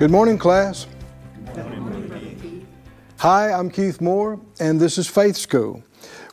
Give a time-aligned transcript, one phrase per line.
[0.00, 0.86] Good morning, class.
[3.18, 5.84] Hi, I'm Keith Moore, and this is Faith School.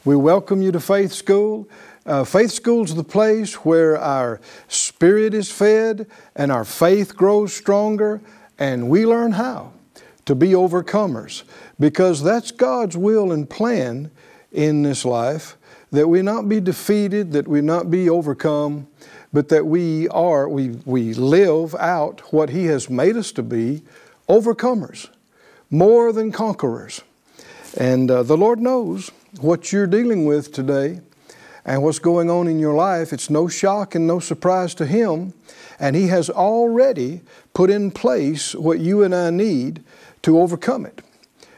[0.06, 1.68] We welcome you to Faith School.
[2.06, 4.40] Uh, faith School is the place where our
[4.70, 8.22] spirit is fed and our faith grows stronger,
[8.58, 9.74] and we learn how
[10.24, 11.44] to be overcomers
[11.78, 14.12] because that's God's will and plan
[14.54, 15.58] in this life
[15.92, 18.88] that we not be defeated, that we not be overcome,
[19.34, 23.84] but that we are, we, we live out what He has made us to be
[24.30, 25.10] overcomers,
[25.70, 27.02] more than conquerors.
[27.78, 31.02] And uh, the Lord knows what you're dealing with today
[31.66, 33.12] and what's going on in your life.
[33.12, 35.34] It's no shock and no surprise to Him.
[35.80, 37.22] And He has already
[37.54, 39.84] put in place what you and I need
[40.24, 41.02] to overcome it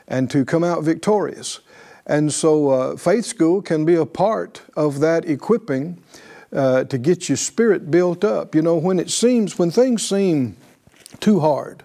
[0.07, 1.59] and to come out victorious.
[2.05, 6.01] And so, uh, faith school can be a part of that equipping
[6.53, 8.55] uh, to get your spirit built up.
[8.55, 10.57] You know, when it seems, when things seem
[11.19, 11.83] too hard,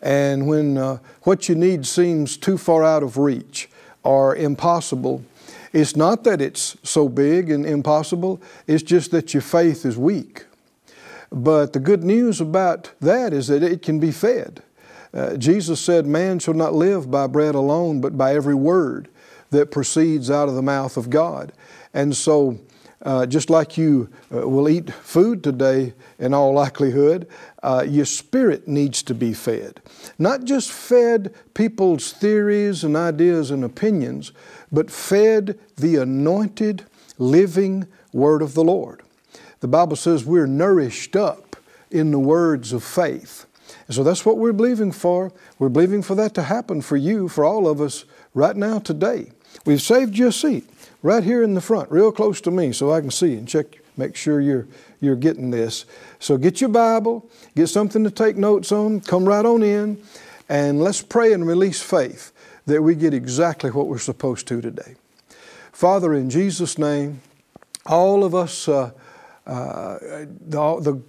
[0.00, 3.68] and when uh, what you need seems too far out of reach
[4.02, 5.24] or impossible,
[5.72, 10.44] it's not that it's so big and impossible, it's just that your faith is weak.
[11.30, 14.62] But the good news about that is that it can be fed.
[15.14, 19.08] Uh, Jesus said, Man shall not live by bread alone, but by every word
[19.50, 21.52] that proceeds out of the mouth of God.
[21.94, 22.58] And so,
[23.02, 27.28] uh, just like you uh, will eat food today, in all likelihood,
[27.62, 29.80] uh, your spirit needs to be fed.
[30.18, 34.32] Not just fed people's theories and ideas and opinions,
[34.70, 36.84] but fed the anointed,
[37.18, 39.02] living Word of the Lord.
[39.60, 41.56] The Bible says we're nourished up
[41.90, 43.46] in the words of faith.
[43.86, 45.32] And so that's what we're believing for.
[45.58, 49.32] We're believing for that to happen for you, for all of us, right now, today.
[49.64, 50.68] We've saved you a seat
[51.02, 53.80] right here in the front, real close to me, so I can see and check,
[53.96, 54.66] make sure you're,
[55.00, 55.84] you're getting this.
[56.18, 60.02] So get your Bible, get something to take notes on, come right on in,
[60.48, 62.32] and let's pray and release faith
[62.66, 64.94] that we get exactly what we're supposed to today.
[65.72, 67.20] Father, in Jesus' name,
[67.86, 68.92] all of us, uh,
[69.46, 71.02] uh, the, the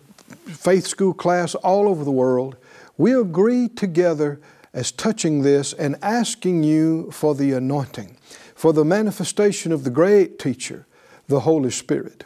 [0.52, 2.56] faith school class all over the world,
[2.98, 4.40] we agree together
[4.74, 8.18] as touching this and asking you for the anointing
[8.64, 10.86] for the manifestation of the great teacher,
[11.28, 12.24] the Holy Spirit,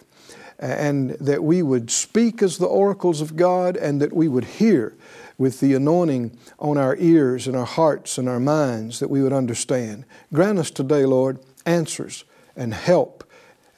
[0.59, 4.95] and that we would speak as the oracles of God and that we would hear
[5.39, 9.33] with the anointing on our ears and our hearts and our minds that we would
[9.33, 10.05] understand.
[10.31, 12.23] Grant us today, Lord, answers
[12.55, 13.23] and help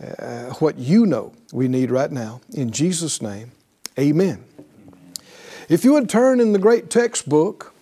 [0.01, 2.41] uh, what you know we need right now.
[2.53, 3.51] In Jesus' name,
[3.97, 4.43] amen.
[5.69, 7.73] If you would turn in the great textbook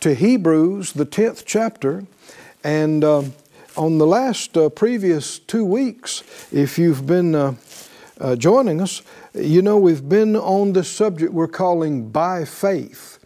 [0.00, 2.06] to Hebrews, the 10th chapter,
[2.64, 3.34] and um,
[3.76, 7.54] on the last uh, previous two weeks, if you've been uh,
[8.18, 9.02] uh, joining us,
[9.34, 13.18] you know we've been on this subject we're calling by faith.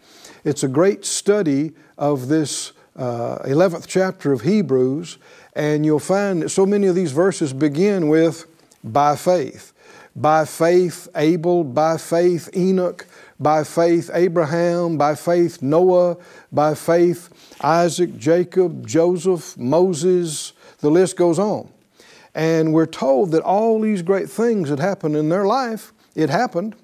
[0.43, 5.17] It's a great study of this 11th uh, chapter of Hebrews,
[5.53, 8.47] and you'll find that so many of these verses begin with
[8.83, 9.71] by faith.
[10.13, 13.05] By faith, Abel, by faith, Enoch,
[13.39, 16.17] by faith, Abraham, by faith, Noah,
[16.51, 17.29] by faith,
[17.61, 21.69] Isaac, Jacob, Joseph, Moses, the list goes on.
[22.33, 26.75] And we're told that all these great things that happened in their life, it happened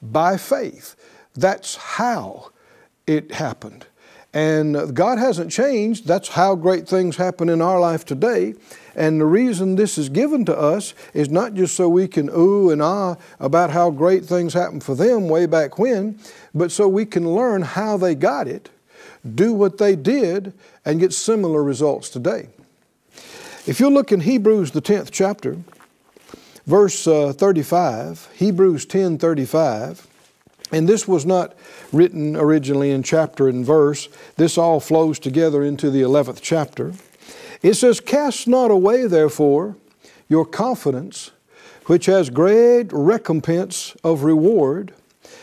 [0.00, 0.96] by faith.
[1.34, 2.50] That's how
[3.06, 3.86] it happened.
[4.34, 6.06] And God hasn't changed.
[6.06, 8.54] That's how great things happen in our life today.
[8.98, 12.68] And the reason this is given to us is not just so we can ooh
[12.70, 16.18] and ah about how great things happened for them way back when,
[16.52, 18.70] but so we can learn how they got it,
[19.36, 20.52] do what they did,
[20.84, 22.48] and get similar results today.
[23.68, 25.58] If you look in Hebrews, the 10th chapter,
[26.66, 30.08] verse uh, 35, Hebrews 10 35,
[30.72, 31.54] and this was not
[31.92, 36.94] written originally in chapter and verse, this all flows together into the 11th chapter.
[37.62, 39.76] It says, Cast not away, therefore,
[40.28, 41.30] your confidence,
[41.86, 44.92] which has great recompense of reward,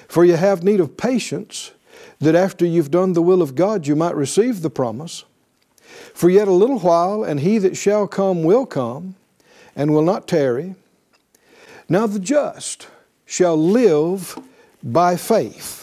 [0.08, 1.72] for you have need of patience,
[2.20, 5.26] that after you've done the will of God, you might receive the promise.
[6.14, 9.16] For yet a little while, and he that shall come will come,
[9.76, 10.76] and will not tarry.
[11.90, 12.88] Now the just
[13.26, 14.40] shall live
[14.82, 15.82] by faith.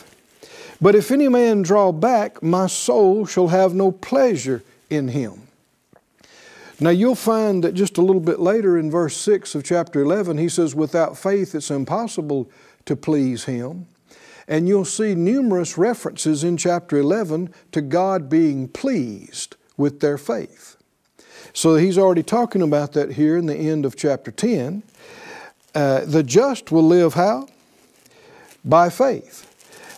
[0.81, 5.43] But if any man draw back, my soul shall have no pleasure in him.
[6.81, 10.39] Now you'll find that just a little bit later in verse 6 of chapter 11,
[10.39, 12.51] he says, Without faith it's impossible
[12.87, 13.87] to please him.
[14.49, 20.77] And you'll see numerous references in chapter 11 to God being pleased with their faith.
[21.53, 24.83] So he's already talking about that here in the end of chapter 10.
[25.75, 27.49] Uh, the just will live how?
[28.65, 29.49] By faith.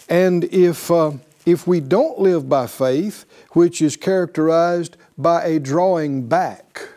[0.09, 1.13] And if uh,
[1.47, 6.89] if we don't live by faith, which is characterized by a drawing back,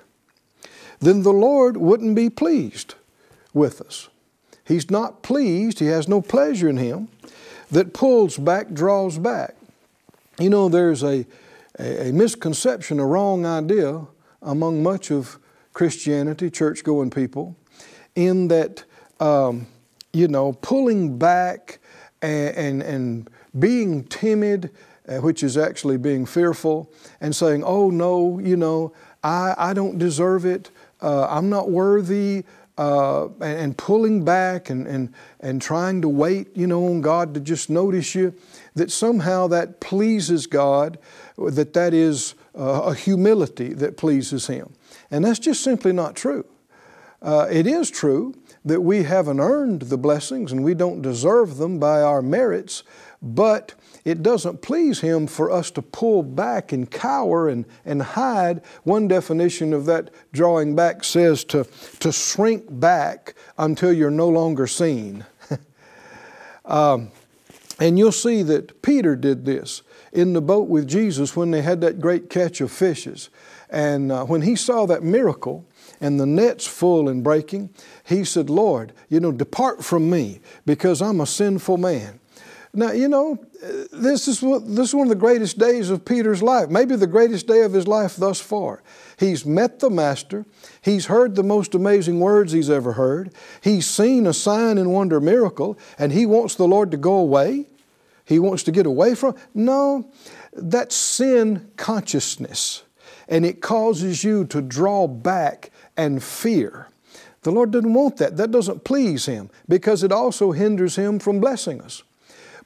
[0.99, 2.95] then the Lord wouldn't be pleased
[3.53, 4.09] with us.
[4.65, 7.09] He's not pleased, He has no pleasure in Him
[7.71, 9.55] that pulls back, draws back.
[10.39, 11.25] You know, there's a,
[11.79, 14.05] a, a misconception, a wrong idea
[14.41, 15.39] among much of
[15.73, 17.55] Christianity, church going people,
[18.15, 18.83] in that,
[19.19, 19.67] um,
[20.13, 21.79] you know, pulling back
[22.21, 24.71] and, and, and being timid,
[25.07, 28.93] which is actually being fearful, and saying, oh no, you know,
[29.23, 30.71] I, I don't deserve it,
[31.01, 32.43] uh, I'm not worthy,
[32.77, 37.33] uh, and, and, pulling back and, and, and trying to wait, you know, on God
[37.33, 38.35] to just notice you,
[38.75, 40.99] that somehow that pleases God,
[41.39, 44.73] that that is uh, a humility that pleases Him.
[45.09, 46.45] And that's just simply not true.
[47.19, 51.79] Uh, it is true that we haven't earned the blessings and we don't deserve them
[51.79, 52.83] by our merits,
[53.21, 53.73] but
[54.05, 58.61] it doesn't please Him for us to pull back and cower and, and hide.
[58.83, 61.65] One definition of that drawing back says to,
[61.99, 65.25] to shrink back until you're no longer seen.
[66.65, 67.11] um,
[67.79, 69.81] and you'll see that Peter did this
[70.11, 73.29] in the boat with Jesus when they had that great catch of fishes.
[73.69, 75.65] And uh, when he saw that miracle,
[75.99, 77.69] and the net's full and breaking,
[78.03, 82.19] he said, Lord, you know, depart from me because I'm a sinful man.
[82.73, 83.43] Now, you know,
[83.91, 87.47] this is, this is one of the greatest days of Peter's life, maybe the greatest
[87.47, 88.83] day of his life thus far.
[89.17, 90.45] He's met the Master.
[90.81, 93.33] He's heard the most amazing words he's ever heard.
[93.61, 97.65] He's seen a sign and wonder miracle, and he wants the Lord to go away.
[98.25, 99.35] He wants to get away from.
[99.53, 100.11] No,
[100.53, 102.83] that's sin consciousness,
[103.29, 106.89] and it causes you to draw back and fear.
[107.43, 108.35] The Lord doesn't want that.
[108.35, 112.03] That doesn't please Him because it also hinders Him from blessing us.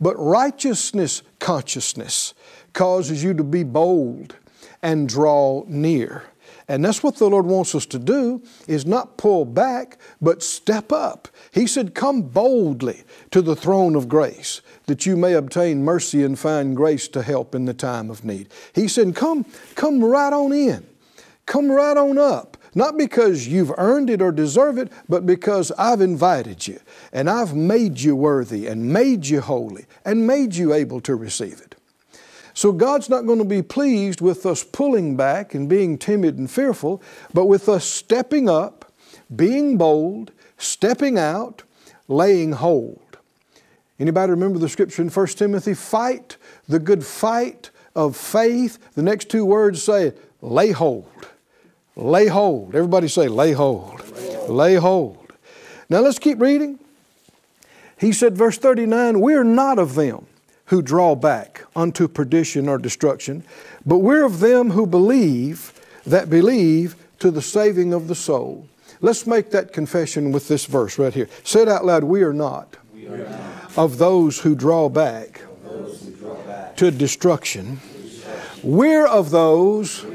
[0.02, 2.34] But righteousness consciousness
[2.74, 4.36] causes you to be bold
[4.82, 6.24] and draw near.
[6.68, 10.92] And that's what the Lord wants us to do is not pull back, but step
[10.92, 11.28] up.
[11.52, 16.40] He said, Come boldly to the throne of grace that you may obtain mercy and
[16.40, 18.48] find grace to help in the time of need.
[18.74, 19.46] He said, Come,
[19.76, 20.86] come right on in.
[21.46, 22.58] Come right on up.
[22.74, 26.80] Not because you've earned it or deserve it, but because I've invited you
[27.12, 31.60] and I've made you worthy and made you holy and made you able to receive
[31.60, 31.76] it.
[32.54, 36.50] So God's not going to be pleased with us pulling back and being timid and
[36.50, 37.02] fearful,
[37.34, 38.92] but with us stepping up,
[39.36, 41.64] being bold, stepping out,
[42.08, 43.00] laying hold.
[44.00, 45.74] Anybody remember the scripture in 1 Timothy?
[45.74, 46.38] Fight
[46.68, 48.80] the good fight of faith.
[48.96, 51.06] The next two words say, lay hold.
[51.96, 52.76] Lay hold.
[52.76, 54.02] Everybody say, lay hold.
[54.50, 55.34] Lay hold.
[55.90, 56.80] Now let's keep reading.
[57.98, 60.26] He said, verse 39, we're not of them
[60.66, 63.44] who draw back unto perdition or destruction,
[63.86, 65.74] but we're of them who believe,
[66.06, 68.68] that believe to the saving of the soul.
[69.02, 71.28] Let's make that confession with this verse right here.
[71.44, 73.78] Say it out loud, we are not, we are not.
[73.78, 77.80] Of, those who draw back, who draw back to destruction.
[78.64, 80.06] We're of those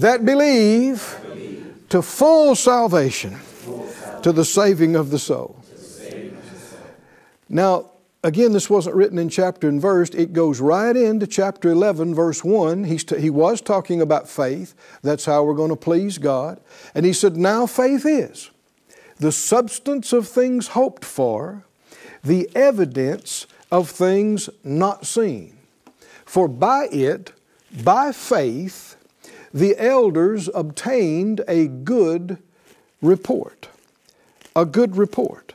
[0.00, 1.16] that believe
[1.88, 3.38] to full salvation,
[4.22, 5.56] to the saving of the soul.
[7.48, 7.90] Now,
[8.22, 10.10] again, this wasn't written in chapter and verse.
[10.10, 12.84] It goes right into chapter 11, verse 1.
[12.84, 14.74] He's t- he was talking about faith.
[15.02, 16.60] That's how we're going to please God.
[16.94, 18.50] And he said, Now faith is
[19.18, 21.64] the substance of things hoped for,
[22.24, 25.56] the evidence of things not seen.
[26.24, 27.32] For by it,
[27.82, 28.89] by faith,
[29.52, 32.38] the elders obtained a good
[33.02, 33.68] report.
[34.54, 35.54] A good report.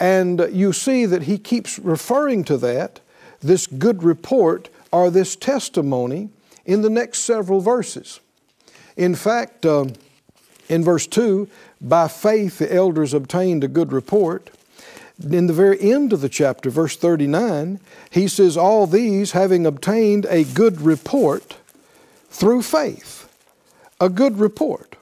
[0.00, 3.00] And you see that he keeps referring to that,
[3.40, 6.28] this good report or this testimony,
[6.64, 8.20] in the next several verses.
[8.96, 9.86] In fact, uh,
[10.68, 11.48] in verse 2,
[11.80, 14.50] by faith the elders obtained a good report.
[15.22, 20.26] In the very end of the chapter, verse 39, he says, All these having obtained
[20.28, 21.56] a good report,
[22.32, 23.28] through faith,
[24.00, 24.96] a good report.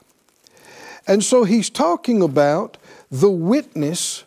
[1.06, 2.76] And so he's talking about
[3.10, 4.24] the witness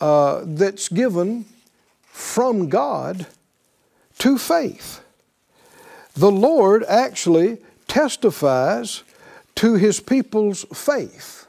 [0.00, 1.46] uh, that's given
[2.04, 3.26] from God
[4.18, 5.00] to faith.
[6.14, 9.02] The Lord actually testifies
[9.56, 11.46] to his people's faith.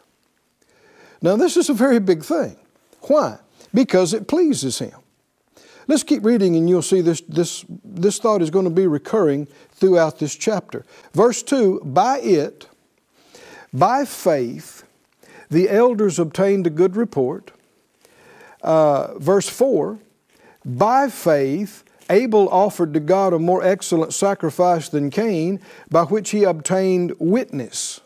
[1.21, 2.55] Now, this is a very big thing.
[3.01, 3.39] Why?
[3.73, 4.93] Because it pleases him.
[5.87, 9.47] Let's keep reading and you'll see this, this, this thought is going to be recurring
[9.77, 10.85] throughout this chapter.
[11.13, 12.67] Verse 2 By it,
[13.73, 14.83] by faith,
[15.49, 17.51] the elders obtained a good report.
[18.61, 19.99] Uh, verse 4
[20.65, 26.43] By faith, Abel offered to God a more excellent sacrifice than Cain, by which he
[26.43, 28.01] obtained witness.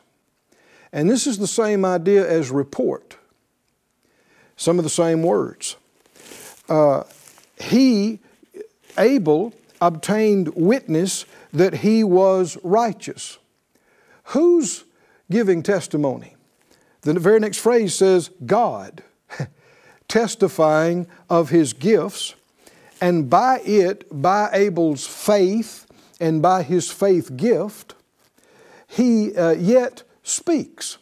[0.91, 3.17] And this is the same idea as report,
[4.57, 5.77] some of the same words.
[6.67, 7.03] Uh,
[7.59, 8.19] he,
[8.97, 13.39] Abel, obtained witness that he was righteous.
[14.25, 14.85] Who's
[15.29, 16.35] giving testimony?
[17.01, 19.03] The very next phrase says, God,
[20.07, 22.35] testifying of his gifts,
[23.01, 25.88] and by it, by Abel's faith
[26.19, 27.95] and by his faith gift,
[28.88, 31.00] he uh, yet speaks.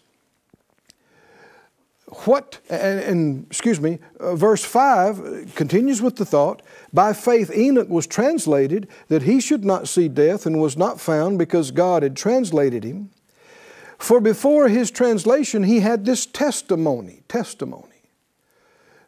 [2.25, 7.89] What, and, and excuse me, uh, verse 5 continues with the thought By faith Enoch
[7.89, 12.16] was translated that he should not see death and was not found because God had
[12.16, 13.12] translated him.
[14.00, 18.10] For before his translation, he had this testimony, testimony,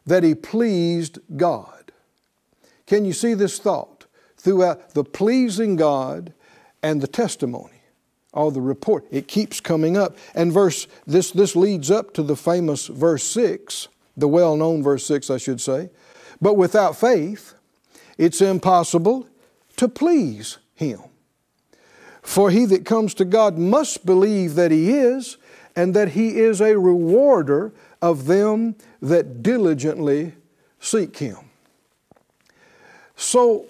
[0.06, 1.92] that he pleased God.
[2.86, 4.06] Can you see this thought?
[4.36, 6.34] Throughout the pleasing God
[6.82, 7.71] and the testimony
[8.32, 9.06] or the report.
[9.10, 10.16] It keeps coming up.
[10.34, 15.30] And verse this this leads up to the famous verse 6, the well-known verse 6
[15.30, 15.90] I should say.
[16.40, 17.54] But without faith
[18.18, 19.26] it's impossible
[19.76, 21.00] to please him.
[22.22, 25.36] For he that comes to God must believe that he is
[25.74, 30.34] and that he is a rewarder of them that diligently
[30.78, 31.36] seek him.
[33.16, 33.66] So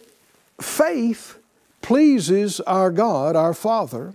[0.60, 1.38] faith
[1.80, 4.14] pleases our God, our Father,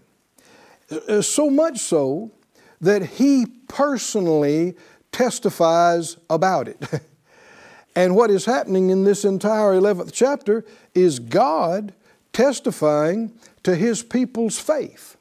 [0.89, 2.32] Uh, so much so
[2.79, 4.75] that he personally
[5.12, 6.82] testifies about it.
[7.96, 10.63] and what is happening in this entire 11th chapter
[10.94, 11.94] is God
[12.32, 15.17] testifying to his people's faith,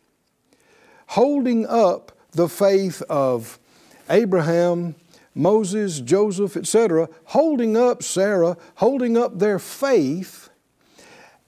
[1.09, 3.59] holding up the faith of
[4.11, 4.95] Abraham,
[5.35, 10.46] Moses, Joseph, etc., holding up Sarah, holding up their faith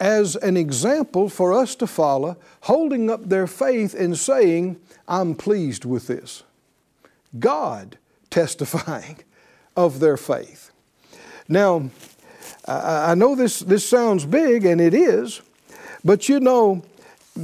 [0.01, 5.85] as an example for us to follow, holding up their faith and saying, I'm pleased
[5.85, 6.45] with this.
[7.39, 7.99] God
[8.31, 9.19] testifying
[9.77, 10.71] of their faith.
[11.49, 11.91] Now,
[12.67, 15.41] I know this, this sounds big, and it is,
[16.05, 16.83] but you know,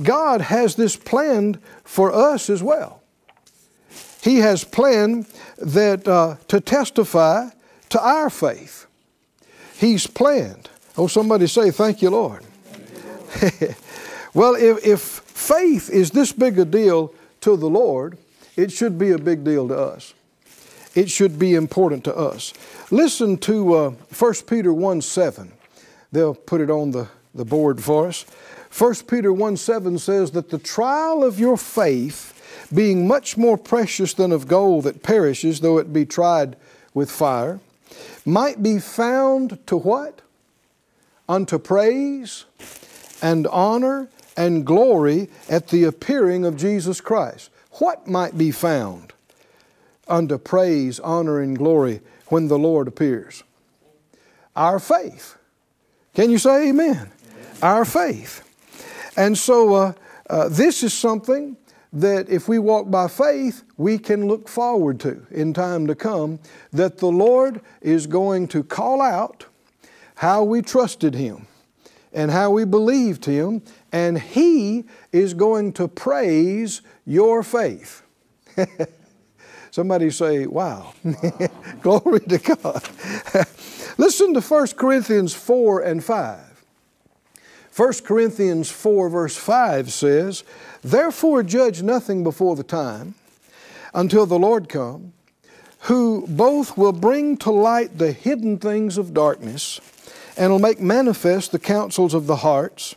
[0.02, 3.02] God has this planned for us as well.
[4.22, 5.26] He has planned
[5.58, 7.50] that uh, to testify
[7.90, 8.86] to our faith.
[9.76, 12.42] He's planned Oh, somebody say, Thank you, Lord.
[14.34, 18.16] well, if, if faith is this big a deal to the Lord,
[18.56, 20.14] it should be a big deal to us.
[20.94, 22.54] It should be important to us.
[22.90, 25.52] Listen to uh, 1 Peter 1 7.
[26.12, 28.24] They'll put it on the, the board for us.
[28.76, 32.30] 1 Peter 1 7 says that the trial of your faith,
[32.72, 36.56] being much more precious than of gold that perishes, though it be tried
[36.92, 37.58] with fire,
[38.24, 40.20] might be found to what?
[41.28, 42.44] Unto praise
[43.22, 47.50] and honor and glory at the appearing of Jesus Christ.
[47.72, 49.12] What might be found
[50.06, 53.42] unto praise, honor, and glory when the Lord appears?
[54.54, 55.36] Our faith.
[56.14, 56.90] Can you say amen?
[56.90, 57.10] amen.
[57.62, 58.42] Our faith.
[59.16, 59.92] And so uh,
[60.30, 61.56] uh, this is something
[61.92, 66.40] that if we walk by faith, we can look forward to in time to come,
[66.72, 69.46] that the Lord is going to call out
[70.14, 71.46] how we trusted Him
[72.12, 78.02] and how we believed Him, and He is going to praise your faith.
[79.70, 80.94] Somebody say, wow.
[81.82, 82.88] Glory to God.
[83.98, 86.64] Listen to 1 Corinthians 4 and 5.
[87.76, 90.44] 1 Corinthians 4, verse 5 says,
[90.82, 93.16] Therefore judge nothing before the time
[93.92, 95.12] until the Lord come,
[95.80, 99.80] who both will bring to light the hidden things of darkness
[100.36, 102.94] and will make manifest the counsels of the hearts.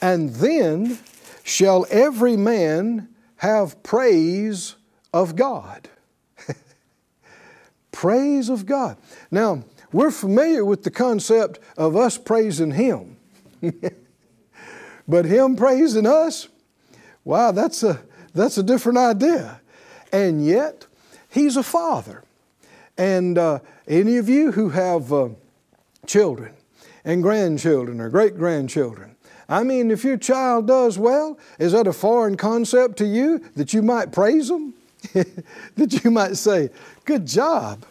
[0.00, 0.98] And then
[1.42, 4.76] shall every man have praise
[5.12, 5.88] of God.
[7.92, 8.96] praise of God.
[9.30, 13.16] Now, we're familiar with the concept of us praising Him.
[15.08, 16.48] but Him praising us,
[17.24, 18.00] wow, that's a,
[18.34, 19.60] that's a different idea.
[20.12, 20.86] And yet,
[21.30, 22.22] He's a Father.
[22.96, 25.28] And uh, any of you who have uh,
[26.06, 26.52] children,
[27.04, 29.16] and grandchildren or great grandchildren.
[29.48, 33.72] I mean, if your child does well, is that a foreign concept to you that
[33.72, 34.74] you might praise them?
[35.76, 36.70] that you might say,
[37.04, 37.84] Good job,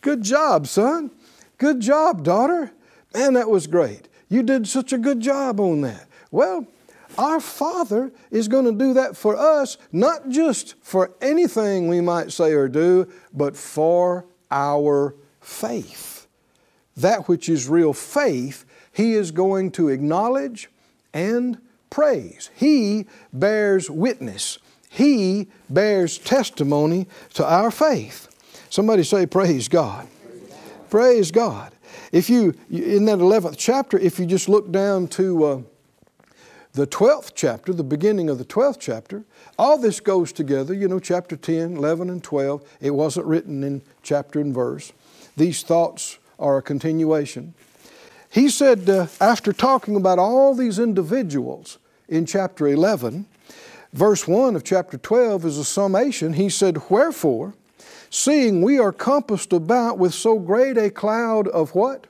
[0.00, 1.10] good job, son,
[1.58, 2.72] good job, daughter.
[3.14, 4.08] Man, that was great.
[4.30, 6.06] You did such a good job on that.
[6.30, 6.66] Well,
[7.18, 12.32] our Father is going to do that for us, not just for anything we might
[12.32, 16.11] say or do, but for our faith.
[16.96, 20.68] That which is real faith he is going to acknowledge
[21.14, 21.58] and
[21.90, 22.50] praise.
[22.54, 24.58] He bears witness.
[24.88, 28.28] He bears testimony to our faith.
[28.68, 30.06] Somebody say, Praise God.
[30.90, 31.72] Praise God.
[32.12, 35.62] If you, in that 11th chapter, if you just look down to uh,
[36.74, 39.24] the 12th chapter, the beginning of the 12th chapter,
[39.58, 40.74] all this goes together.
[40.74, 42.76] You know, chapter 10, 11, and 12.
[42.82, 44.92] It wasn't written in chapter and verse.
[45.34, 47.54] These thoughts are a continuation.
[48.30, 53.26] He said, uh, after talking about all these individuals in chapter 11,
[53.92, 56.32] verse 1 of chapter 12 is a summation.
[56.32, 57.54] He said, Wherefore,
[58.08, 62.06] seeing we are compassed about with so great a cloud of what?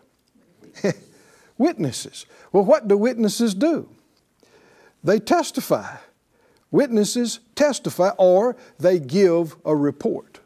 [1.58, 2.26] witnesses.
[2.52, 3.88] Well, what do witnesses do?
[5.02, 5.96] They testify.
[6.70, 10.40] Witnesses testify or they give a report.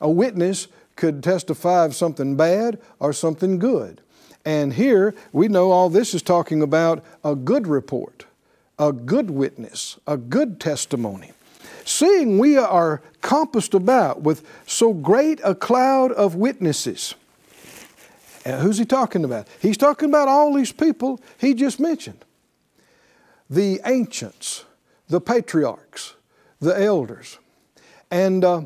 [0.00, 4.00] A witness could testify of something bad or something good.
[4.44, 8.26] And here we know all this is talking about a good report,
[8.78, 11.32] a good witness, a good testimony.
[11.84, 17.14] Seeing we are compassed about with so great a cloud of witnesses.
[18.44, 19.48] Uh, who's he talking about?
[19.60, 22.24] He's talking about all these people he just mentioned
[23.48, 24.64] the ancients,
[25.08, 26.14] the patriarchs,
[26.60, 27.38] the elders.
[28.10, 28.62] And uh,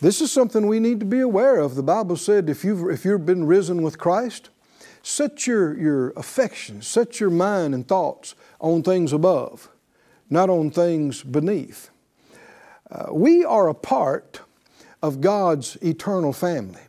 [0.00, 1.74] this is something we need to be aware of.
[1.74, 4.50] The Bible said if you've, if you've been risen with Christ,
[5.02, 9.68] set your, your affections, set your mind and thoughts on things above,
[10.28, 11.90] not on things beneath.
[12.90, 14.40] Uh, we are a part
[15.02, 16.80] of God's eternal family.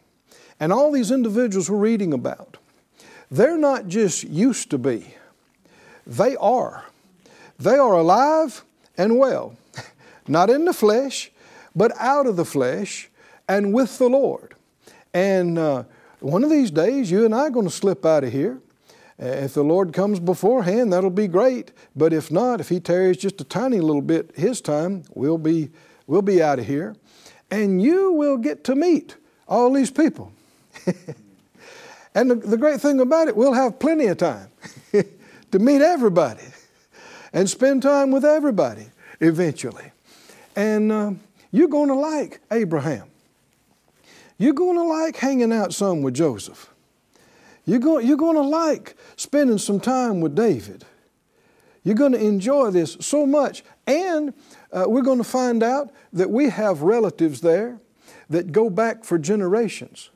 [0.60, 2.58] And all these individuals we're reading about,
[3.30, 5.16] they're not just used to be,
[6.08, 6.86] they are.
[7.60, 8.64] They are alive
[8.98, 9.58] and well,
[10.28, 11.32] not in the flesh,
[11.76, 13.10] but out of the flesh
[13.48, 14.56] and with the Lord.
[15.14, 15.84] And uh,
[16.20, 18.60] one of these days, you and I are going to slip out of here.
[19.22, 21.72] Uh, if the Lord comes beforehand, that'll be great.
[21.96, 25.70] But if not, if He tarries just a tiny little bit His time, we'll be,
[26.08, 26.96] we'll be out of here.
[27.52, 29.16] And you will get to meet
[29.48, 30.32] all these people.
[32.16, 34.50] and the, the great thing about it, we'll have plenty of time
[35.52, 36.44] to meet everybody
[37.32, 38.88] and spend time with everybody
[39.22, 39.92] eventually.
[40.56, 41.12] And uh,
[41.52, 43.10] you're going to like Abraham.
[44.38, 46.70] You're going to like hanging out some with Joseph.
[47.66, 50.86] You're going, you're going to like spending some time with David.
[51.84, 53.64] You're going to enjoy this so much.
[53.88, 54.34] And
[54.72, 57.80] uh, we're going to find out that we have relatives there
[58.30, 60.10] that go back for generations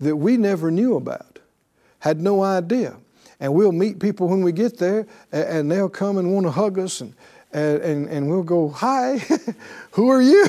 [0.00, 1.40] that we never knew about,
[2.00, 2.96] had no idea.
[3.40, 6.78] And we'll meet people when we get there, and they'll come and want to hug
[6.78, 7.14] us, and,
[7.52, 9.18] and, and we'll go, Hi,
[9.92, 10.46] who are you?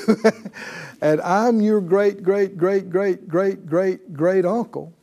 [1.01, 4.93] and I'm your great, great, great, great, great, great, great uncle.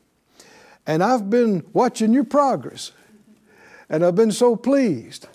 [0.86, 2.92] And I've been watching your progress.
[3.88, 5.28] And I've been so pleased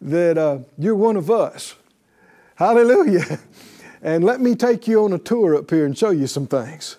[0.00, 1.74] that uh, you're one of us.
[2.56, 3.38] Hallelujah.
[4.04, 6.98] And let me take you on a tour up here and show you some things.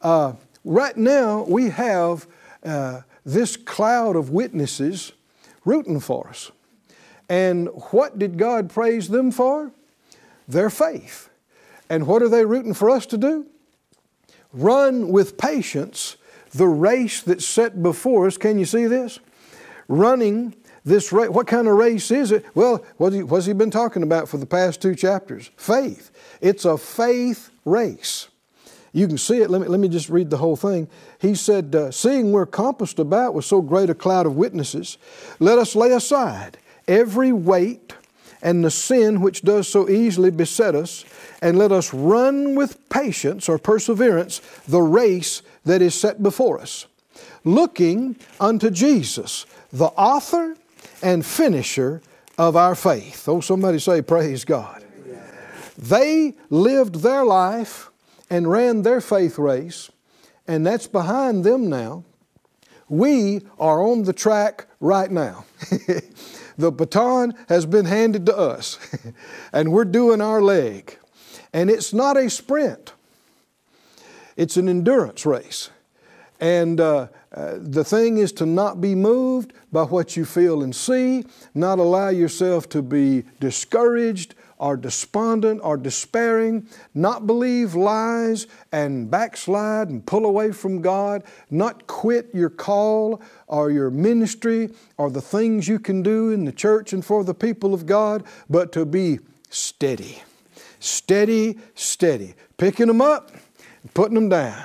[0.00, 0.32] Uh,
[0.64, 2.26] right now, we have
[2.64, 5.12] uh, this cloud of witnesses
[5.66, 6.50] rooting for us.
[7.28, 9.72] And what did God praise them for?
[10.46, 11.30] Their faith.
[11.88, 13.46] And what are they rooting for us to do?
[14.52, 16.16] Run with patience
[16.52, 18.36] the race that's set before us.
[18.36, 19.18] Can you see this?
[19.88, 21.30] Running this race.
[21.30, 22.44] What kind of race is it?
[22.54, 25.50] Well, what's he, been talking about for the past two chapters?
[25.56, 26.10] Faith.
[26.40, 28.28] It's a faith race.
[28.92, 29.50] You can see it.
[29.50, 30.88] Let me, let me just read the whole thing.
[31.20, 34.98] He said, uh, Seeing we're compassed about with so great a cloud of witnesses,
[35.40, 37.94] let us lay aside every weight
[38.44, 41.04] and the sin which does so easily beset us,
[41.40, 46.86] and let us run with patience or perseverance the race that is set before us,
[47.42, 50.56] looking unto Jesus, the author
[51.02, 52.02] and finisher
[52.36, 53.26] of our faith.
[53.28, 54.84] Oh, somebody say, Praise God.
[55.76, 57.90] They lived their life
[58.30, 59.90] and ran their faith race,
[60.46, 62.04] and that's behind them now.
[62.88, 65.46] We are on the track right now.
[66.56, 68.78] the baton has been handed to us,
[69.52, 70.98] and we're doing our leg.
[71.52, 72.92] And it's not a sprint,
[74.36, 75.70] it's an endurance race.
[76.40, 80.74] And uh, uh, the thing is to not be moved by what you feel and
[80.74, 89.10] see, not allow yourself to be discouraged or despondent are despairing, not believe lies and
[89.10, 95.20] backslide and pull away from God, not quit your call or your ministry or the
[95.20, 98.84] things you can do in the church and for the people of God, but to
[98.84, 99.18] be
[99.50, 100.22] steady.
[100.80, 102.34] Steady, steady.
[102.56, 103.32] Picking them up,
[103.82, 104.64] and putting them down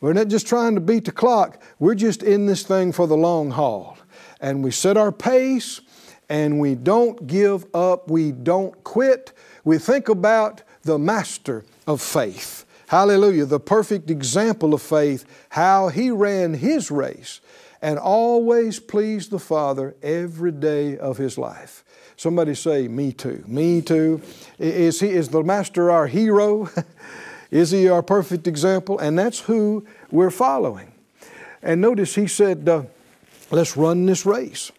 [0.00, 3.16] We're not just trying to beat the clock, we're just in this thing for the
[3.16, 3.98] long haul.
[4.40, 5.82] And we set our pace
[6.30, 9.32] and we don't give up, we don't quit.
[9.64, 12.64] We think about the master of faith.
[12.86, 17.40] Hallelujah, the perfect example of faith, how he ran his race
[17.82, 21.84] and always pleased the Father every day of his life.
[22.16, 23.42] Somebody say, Me too.
[23.46, 24.20] Me too.
[24.58, 26.68] Is, he, is the Master our hero?
[27.50, 28.98] is he our perfect example?
[28.98, 30.92] And that's who we're following.
[31.62, 32.84] And notice he said, uh,
[33.50, 34.70] Let's run this race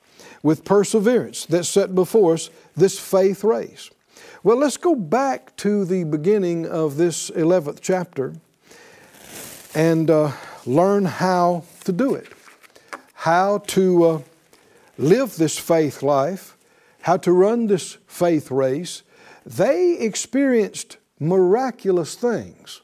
[0.44, 3.90] with perseverance that's set before us, this faith race.
[4.44, 8.34] Well, let's go back to the beginning of this 11th chapter
[9.76, 10.32] and uh,
[10.66, 12.28] learn how to do it,
[13.14, 14.22] how to uh,
[14.98, 16.58] live this faith life,
[17.02, 19.04] how to run this faith race.
[19.46, 22.82] They experienced miraculous things.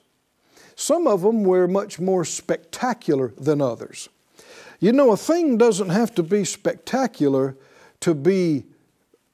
[0.76, 4.10] Some of them were much more spectacular than others.
[4.80, 7.56] You know, a thing doesn't have to be spectacular
[8.02, 8.66] to be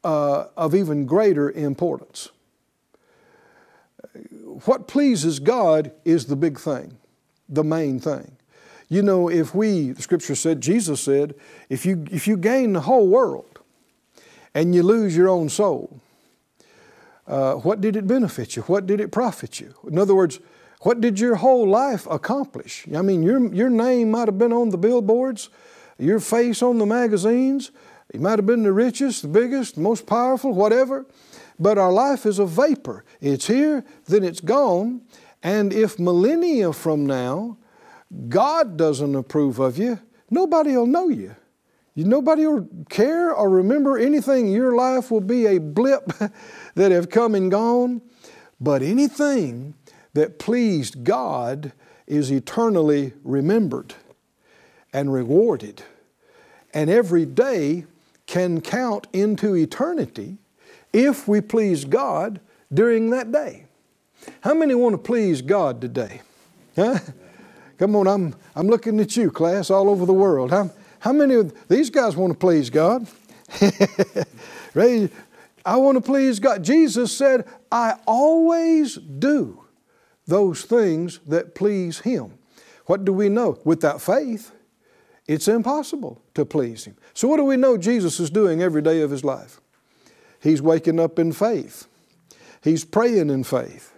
[0.04, 2.30] uh, of even greater importance.
[4.66, 6.98] What pleases God is the big thing,
[7.50, 8.38] the main thing.
[8.90, 11.34] You know, if we, the scripture said, Jesus said,
[11.70, 13.60] if you, if you gain the whole world
[14.54, 16.00] and you lose your own soul,
[17.26, 18.62] uh, what did it benefit you?
[18.64, 19.74] What did it profit you?
[19.88, 20.40] In other words,
[20.84, 22.86] what did your whole life accomplish?
[22.96, 25.50] I mean, your, your name might have been on the billboards,
[25.98, 27.72] your face on the magazines,
[28.14, 31.06] you might have been the richest, the biggest, the most powerful, whatever,
[31.58, 33.06] but our life is a vapor.
[33.22, 35.02] It's here, then it's gone,
[35.42, 37.58] and if millennia from now
[38.30, 41.36] God doesn't approve of you, nobody will know you.
[41.96, 44.48] you nobody will care or remember anything.
[44.48, 46.12] Your life will be a blip
[46.76, 48.02] that have come and gone.
[48.60, 49.74] But anything
[50.14, 51.74] that pleased God
[52.08, 53.96] is eternally remembered
[54.92, 55.84] and rewarded.
[56.74, 57.86] And every day
[58.26, 60.38] can count into eternity
[60.92, 62.40] if we please God
[62.72, 63.66] during that day.
[64.42, 66.22] How many want to please God today?
[66.76, 67.00] Huh?
[67.78, 70.52] Come on, I'm, I'm looking at you, class, all over the world.
[70.52, 73.08] How, how many of these guys want to please God?
[75.66, 76.64] I want to please God.
[76.64, 79.63] Jesus said, I always do
[80.26, 82.38] those things that please Him.
[82.86, 83.60] What do we know?
[83.64, 84.52] Without faith,
[85.28, 86.96] it's impossible to please Him.
[87.14, 89.62] So, what do we know Jesus is doing every day of His life?
[90.42, 91.88] He's waking up in faith,
[92.62, 93.94] He's praying in faith,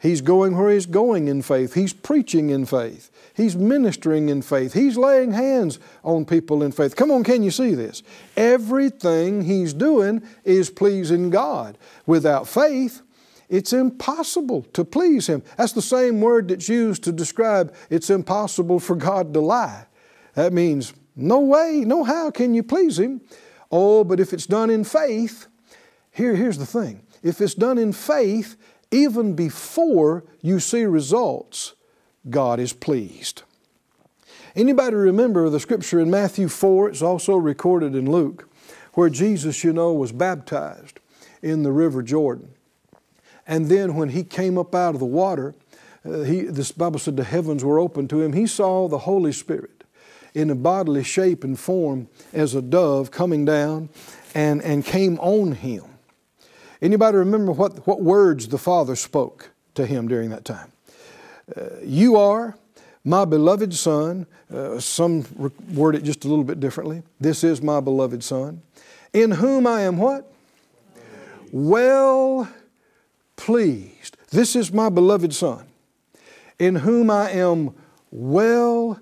[0.00, 4.72] He's going where He's going in faith, He's preaching in faith, He's ministering in faith,
[4.72, 6.96] He's laying hands on people in faith.
[6.96, 8.02] Come on, can you see this?
[8.36, 11.78] Everything He's doing is pleasing God.
[12.06, 13.02] Without faith,
[13.48, 15.42] it's impossible to please Him.
[15.56, 19.86] That's the same word that's used to describe it's impossible for God to lie.
[20.34, 23.20] That means no way, no how can you please Him.
[23.70, 25.46] Oh, but if it's done in faith,
[26.10, 27.02] here, here's the thing.
[27.22, 28.56] If it's done in faith,
[28.90, 31.74] even before you see results,
[32.28, 33.42] God is pleased.
[34.56, 36.88] Anybody remember the scripture in Matthew 4?
[36.88, 38.48] It's also recorded in Luke,
[38.94, 41.00] where Jesus, you know, was baptized
[41.42, 42.54] in the River Jordan.
[43.48, 45.54] And then when he came up out of the water,
[46.04, 48.34] uh, he, this Bible said the heavens were open to him.
[48.34, 49.84] He saw the Holy Spirit
[50.34, 53.88] in a bodily shape and form as a dove coming down
[54.34, 55.84] and, and came on him.
[56.80, 60.70] Anybody remember what, what words the Father spoke to him during that time?
[61.56, 62.56] Uh, you are
[63.02, 64.26] my beloved Son.
[64.52, 65.24] Uh, some
[65.72, 67.02] word it just a little bit differently.
[67.18, 68.62] This is my beloved Son,
[69.14, 70.30] in whom I am what?
[71.50, 72.48] Well
[73.38, 74.18] pleased.
[74.28, 75.66] This is my beloved Son,
[76.58, 77.74] in whom I am
[78.10, 79.00] well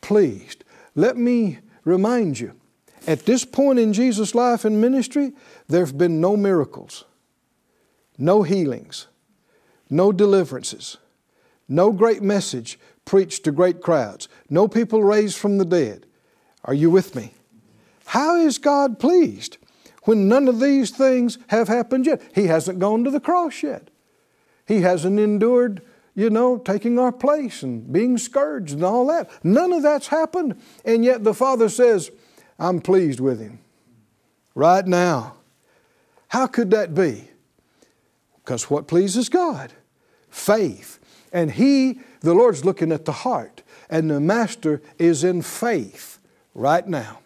[0.00, 0.64] pleased.
[0.96, 2.54] Let me remind you,
[3.06, 5.32] at this point in Jesus' life and ministry,
[5.68, 7.04] there have been no miracles,
[8.18, 9.06] no healings,
[9.90, 10.96] no deliverances,
[11.68, 16.06] no great message preached to great crowds, no people raised from the dead.
[16.64, 17.34] Are you with me?
[18.06, 19.58] How is God pleased?
[20.04, 22.22] When none of these things have happened yet.
[22.34, 23.88] He hasn't gone to the cross yet.
[24.66, 25.82] He hasn't endured,
[26.14, 29.30] you know, taking our place and being scourged and all that.
[29.44, 30.60] None of that's happened.
[30.84, 32.10] And yet the Father says,
[32.58, 33.58] I'm pleased with him
[34.54, 35.34] right now.
[36.28, 37.28] How could that be?
[38.36, 39.72] Because what pleases God?
[40.30, 40.98] Faith.
[41.32, 46.18] And He, the Lord's looking at the heart, and the Master is in faith
[46.54, 47.20] right now.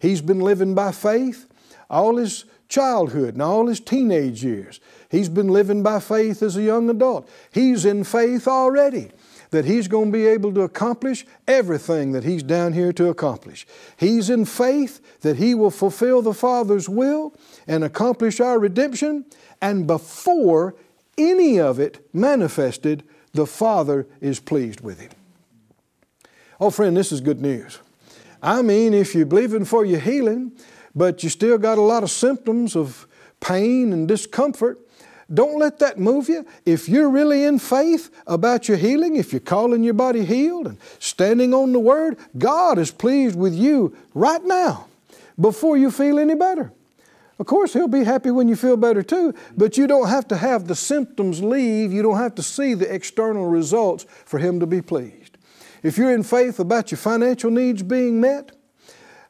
[0.00, 1.47] He's been living by faith
[1.88, 4.80] all his childhood and all his teenage years.
[5.10, 7.28] He's been living by faith as a young adult.
[7.50, 9.10] He's in faith already.
[9.50, 13.66] that he's going to be able to accomplish everything that he's down here to accomplish.
[13.96, 17.34] He's in faith that he will fulfill the Father's will
[17.66, 19.24] and accomplish our redemption,
[19.60, 20.74] and before
[21.16, 25.10] any of it manifested, the Father is pleased with him.
[26.60, 27.78] Oh, friend, this is good news.
[28.42, 30.52] I mean, if you're believing for your healing,
[30.98, 33.06] but you still got a lot of symptoms of
[33.38, 34.80] pain and discomfort,
[35.32, 36.44] don't let that move you.
[36.66, 40.78] If you're really in faith about your healing, if you're calling your body healed and
[40.98, 44.88] standing on the Word, God is pleased with you right now
[45.40, 46.72] before you feel any better.
[47.38, 50.36] Of course, He'll be happy when you feel better too, but you don't have to
[50.36, 51.92] have the symptoms leave.
[51.92, 55.38] You don't have to see the external results for Him to be pleased.
[55.84, 58.57] If you're in faith about your financial needs being met,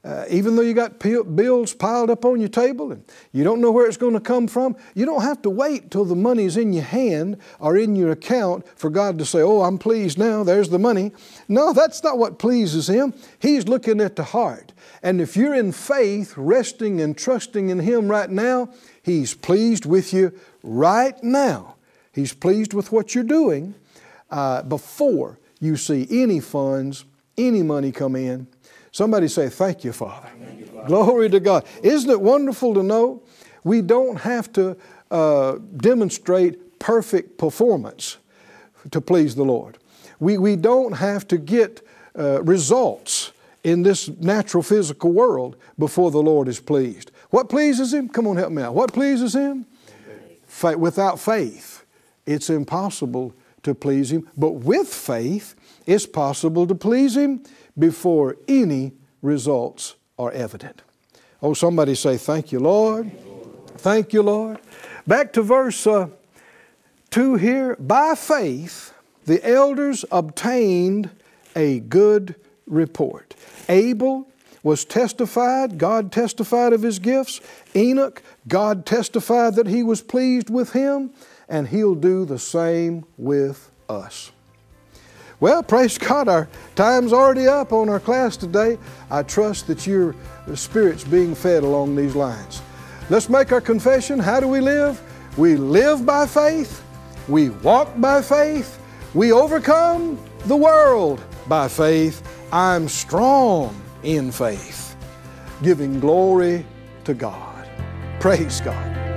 [0.04, 3.72] uh, even though you got bills piled up on your table and you don't know
[3.72, 6.72] where it's going to come from, you don't have to wait till the money's in
[6.72, 10.68] your hand or in your account for God to say, Oh, I'm pleased now, there's
[10.68, 11.12] the money.
[11.48, 13.12] No, that's not what pleases Him.
[13.40, 14.72] He's looking at the heart.
[15.02, 18.70] And if you're in faith, resting and trusting in Him right now,
[19.02, 20.32] He's pleased with you
[20.62, 21.74] right now.
[22.12, 23.74] He's pleased with what you're doing
[24.30, 27.04] uh, before you see any funds,
[27.36, 28.46] any money come in
[28.92, 30.28] Somebody say, Thank you, Father.
[30.44, 30.86] Thank you, Father.
[30.88, 31.64] Glory to God.
[31.82, 33.22] Isn't it wonderful to know
[33.64, 34.76] we don't have to
[35.10, 38.18] uh, demonstrate perfect performance
[38.90, 39.78] to please the Lord?
[40.20, 41.86] We, we don't have to get
[42.18, 43.32] uh, results
[43.64, 47.10] in this natural physical world before the Lord is pleased.
[47.30, 48.08] What pleases Him?
[48.08, 48.74] Come on, help me out.
[48.74, 49.66] What pleases Him?
[50.46, 50.78] Faith.
[50.78, 51.84] Without faith,
[52.26, 54.28] it's impossible to please Him.
[54.36, 55.54] But with faith,
[55.86, 57.42] it's possible to please Him
[57.78, 60.82] before any results are evident.
[61.42, 63.10] Oh, somebody say, Thank you, Lord.
[63.76, 64.58] Thank you, Lord.
[65.06, 66.08] Back to verse uh,
[67.10, 67.76] 2 here.
[67.76, 68.92] By faith,
[69.24, 71.10] the elders obtained
[71.54, 72.34] a good
[72.66, 73.34] report.
[73.68, 74.28] Abel
[74.62, 77.40] was testified, God testified of his gifts.
[77.74, 81.10] Enoch, God testified that he was pleased with him,
[81.48, 84.32] and he'll do the same with us.
[85.40, 88.76] Well, praise God, our time's already up on our class today.
[89.08, 90.16] I trust that your
[90.54, 92.60] spirit's being fed along these lines.
[93.08, 94.18] Let's make our confession.
[94.18, 95.00] How do we live?
[95.36, 96.82] We live by faith,
[97.28, 98.80] we walk by faith,
[99.14, 102.20] we overcome the world by faith.
[102.52, 104.96] I'm strong in faith,
[105.62, 106.66] giving glory
[107.04, 107.68] to God.
[108.18, 109.07] Praise God.